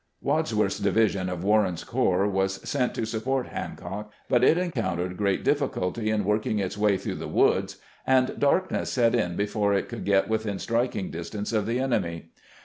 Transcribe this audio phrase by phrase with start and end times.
[0.19, 6.09] "Wadsworth's division of Warren's corps was sent to support Hancock; but it encountered great difficulty
[6.09, 7.77] in working its way through the woods,
[8.07, 12.31] and darkness set in before it could get within striking distance of the enemy.